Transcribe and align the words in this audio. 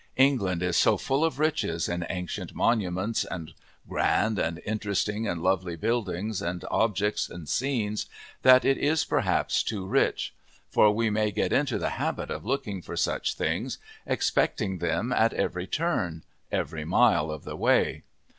England 0.17 0.63
is 0.63 0.75
so 0.75 0.97
full 0.97 1.23
of 1.23 1.37
riches 1.37 1.87
in 1.87 2.03
ancient 2.09 2.55
monuments 2.55 3.23
and 3.23 3.53
grand 3.87 4.39
and 4.39 4.59
interesting 4.65 5.27
and 5.27 5.43
lovely 5.43 5.75
buildings 5.75 6.41
and 6.41 6.65
objects 6.71 7.29
and 7.29 7.47
scenes, 7.47 8.07
that 8.41 8.65
it 8.65 8.79
is 8.79 9.05
perhaps 9.05 9.61
too 9.61 9.85
rich. 9.85 10.33
For 10.71 10.89
we 10.91 11.11
may 11.11 11.29
get 11.29 11.53
into 11.53 11.77
the 11.77 11.89
habit 12.01 12.31
of 12.31 12.47
looking 12.47 12.81
for 12.81 12.97
such 12.97 13.35
things, 13.35 13.77
expecting 14.07 14.79
them 14.79 15.13
at 15.13 15.33
every 15.33 15.67
turn, 15.67 16.23
every 16.51 16.83
mile 16.83 17.29
of 17.29 17.43
the 17.43 17.55
way. 17.55 18.01